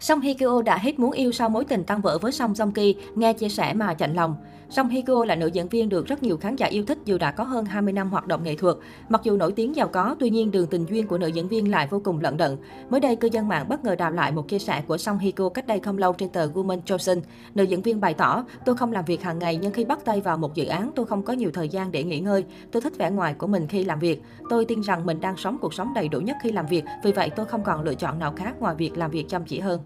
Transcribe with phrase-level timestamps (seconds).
[0.00, 2.72] Song Hye Kyo đã hết muốn yêu sau mối tình tan vỡ với Song Joong
[2.72, 4.36] Ki, nghe chia sẻ mà chạnh lòng.
[4.70, 7.18] Song Hye Kyo là nữ diễn viên được rất nhiều khán giả yêu thích dù
[7.18, 8.76] đã có hơn 20 năm hoạt động nghệ thuật.
[9.08, 11.70] Mặc dù nổi tiếng giàu có, tuy nhiên đường tình duyên của nữ diễn viên
[11.70, 12.56] lại vô cùng lận đận.
[12.90, 15.30] Mới đây, cư dân mạng bất ngờ đào lại một chia sẻ của Song Hye
[15.30, 17.20] Kyo cách đây không lâu trên tờ Woman Chosen.
[17.54, 20.20] Nữ diễn viên bày tỏ, tôi không làm việc hàng ngày nhưng khi bắt tay
[20.20, 22.44] vào một dự án, tôi không có nhiều thời gian để nghỉ ngơi.
[22.72, 24.22] Tôi thích vẻ ngoài của mình khi làm việc.
[24.50, 27.12] Tôi tin rằng mình đang sống cuộc sống đầy đủ nhất khi làm việc, vì
[27.12, 29.80] vậy tôi không còn lựa chọn nào khác ngoài việc làm việc chăm chỉ hơn.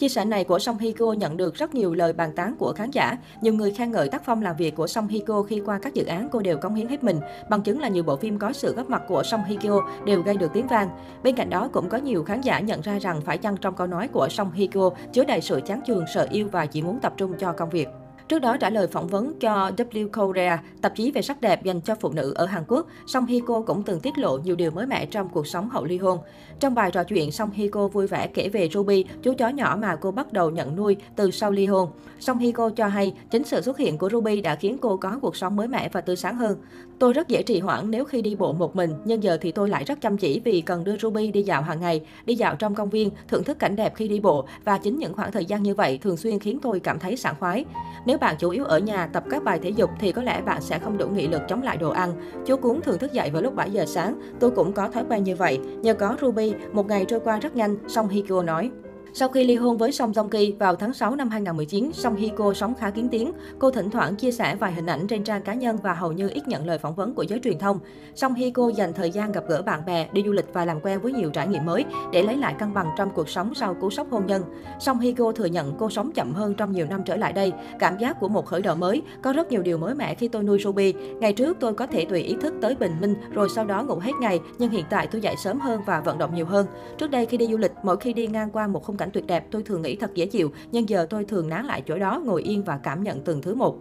[0.00, 2.72] Chia sẻ này của Song Hye Kyo nhận được rất nhiều lời bàn tán của
[2.76, 3.16] khán giả.
[3.40, 5.94] Nhiều người khen ngợi tác phong làm việc của Song Hye Kyo khi qua các
[5.94, 7.20] dự án cô đều cống hiến hết mình.
[7.50, 10.22] Bằng chứng là nhiều bộ phim có sự góp mặt của Song Hye Kyo đều
[10.22, 10.88] gây được tiếng vang.
[11.22, 13.86] Bên cạnh đó cũng có nhiều khán giả nhận ra rằng phải chăng trong câu
[13.86, 16.98] nói của Song Hye Kyo chứa đầy sự chán chường, sợ yêu và chỉ muốn
[17.00, 17.88] tập trung cho công việc.
[18.30, 21.80] Trước đó trả lời phỏng vấn cho W Korea, tạp chí về sắc đẹp dành
[21.80, 24.70] cho phụ nữ ở Hàn Quốc, Song Hye Kyo cũng từng tiết lộ nhiều điều
[24.70, 26.18] mới mẻ trong cuộc sống hậu ly hôn.
[26.60, 29.76] Trong bài trò chuyện, Song Hye Kyo vui vẻ kể về Ruby, chú chó nhỏ
[29.80, 31.90] mà cô bắt đầu nhận nuôi từ sau ly hôn.
[32.20, 35.18] Song Hye Kyo cho hay, chính sự xuất hiện của Ruby đã khiến cô có
[35.22, 36.58] cuộc sống mới mẻ và tươi sáng hơn.
[36.98, 39.68] Tôi rất dễ trì hoãn nếu khi đi bộ một mình, nhưng giờ thì tôi
[39.68, 42.74] lại rất chăm chỉ vì cần đưa Ruby đi dạo hàng ngày, đi dạo trong
[42.74, 45.62] công viên, thưởng thức cảnh đẹp khi đi bộ và chính những khoảng thời gian
[45.62, 47.64] như vậy thường xuyên khiến tôi cảm thấy sảng khoái.
[48.06, 50.60] Nếu bạn chủ yếu ở nhà tập các bài thể dục thì có lẽ bạn
[50.60, 52.12] sẽ không đủ nghị lực chống lại đồ ăn.
[52.46, 54.20] Chú Cuốn thường thức dậy vào lúc 7 giờ sáng.
[54.40, 55.60] Tôi cũng có thói quen như vậy.
[55.82, 58.70] Nhờ có Ruby, một ngày trôi qua rất nhanh, Song Hikyo nói.
[59.14, 62.28] Sau khi ly hôn với Song Joong Ki vào tháng 6 năm 2019, Song Hye
[62.36, 63.32] Kyo sống khá kiến tiếng.
[63.58, 66.28] Cô thỉnh thoảng chia sẻ vài hình ảnh trên trang cá nhân và hầu như
[66.28, 67.78] ít nhận lời phỏng vấn của giới truyền thông.
[68.14, 70.80] Song Hye Kyo dành thời gian gặp gỡ bạn bè, đi du lịch và làm
[70.80, 73.74] quen với nhiều trải nghiệm mới để lấy lại cân bằng trong cuộc sống sau
[73.74, 74.42] cú sốc hôn nhân.
[74.78, 77.52] Song Hye Kyo thừa nhận cô sống chậm hơn trong nhiều năm trở lại đây.
[77.78, 80.42] Cảm giác của một khởi đầu mới, có rất nhiều điều mới mẻ khi tôi
[80.42, 80.92] nuôi Ruby.
[80.92, 83.98] Ngày trước tôi có thể tùy ý thức tới bình minh rồi sau đó ngủ
[83.98, 86.66] hết ngày, nhưng hiện tại tôi dậy sớm hơn và vận động nhiều hơn.
[86.98, 89.26] Trước đây khi đi du lịch, mỗi khi đi ngang qua một không cảnh tuyệt
[89.26, 92.22] đẹp, tôi thường nghĩ thật dễ chịu, nhưng giờ tôi thường nán lại chỗ đó,
[92.24, 93.78] ngồi yên và cảm nhận từng thứ một.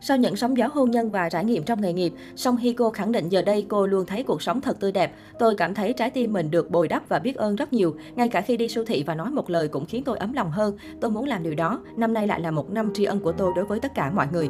[0.00, 2.90] Sau những sóng gió hôn nhân và trải nghiệm trong nghề nghiệp, Song Hye cô
[2.90, 5.14] khẳng định giờ đây cô luôn thấy cuộc sống thật tươi đẹp.
[5.38, 7.96] Tôi cảm thấy trái tim mình được bồi đắp và biết ơn rất nhiều.
[8.14, 10.50] Ngay cả khi đi siêu thị và nói một lời cũng khiến tôi ấm lòng
[10.50, 10.76] hơn.
[11.00, 11.80] Tôi muốn làm điều đó.
[11.96, 14.26] Năm nay lại là một năm tri ân của tôi đối với tất cả mọi
[14.32, 14.48] người.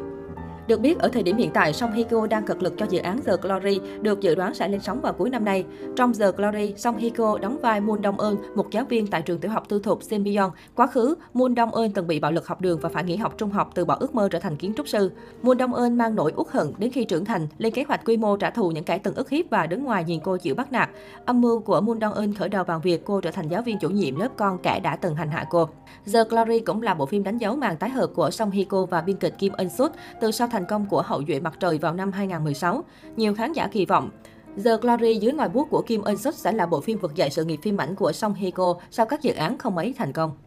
[0.67, 2.99] Được biết, ở thời điểm hiện tại, Song Hye Kyo đang cực lực cho dự
[2.99, 5.65] án The Glory, được dự đoán sẽ lên sóng vào cuối năm nay.
[5.97, 9.23] Trong The Glory, Song Hye Kyo đóng vai Moon Dong Eun, một giáo viên tại
[9.23, 10.51] trường tiểu học tư thục Sembyeong.
[10.75, 13.35] Quá khứ, Moon Dong Eun từng bị bạo lực học đường và phải nghỉ học
[13.39, 15.13] trung học từ bỏ ước mơ trở thành kiến trúc sư.
[15.43, 18.17] Moon Dong Eun mang nỗi uất hận đến khi trưởng thành, lên kế hoạch quy
[18.17, 20.73] mô trả thù những kẻ từng ức hiếp và đứng ngoài nhìn cô chịu bắt
[20.73, 20.91] nạt.
[21.25, 23.79] Âm mưu của Moon Dong Eun khởi đầu bằng việc cô trở thành giáo viên
[23.79, 25.69] chủ nhiệm lớp con kẻ đã từng hành hạ cô.
[26.13, 28.85] The Glory cũng là bộ phim đánh dấu màn tái hợp của Song Hye Kyo
[28.85, 31.79] và biên kịch Kim Eun Suk từ sau thành công của Hậu duệ mặt trời
[31.79, 32.85] vào năm 2016.
[33.17, 34.11] Nhiều khán giả kỳ vọng
[34.65, 37.31] The Glory dưới ngòi bút của Kim Eun Suk sẽ là bộ phim vực dậy
[37.31, 40.13] sự nghiệp phim ảnh của Song Hye Kyo sau các dự án không mấy thành
[40.13, 40.46] công.